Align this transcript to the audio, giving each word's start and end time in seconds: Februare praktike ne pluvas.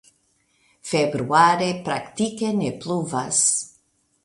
Februare 0.91 1.67
praktike 1.89 2.51
ne 2.63 2.73
pluvas. 2.87 3.45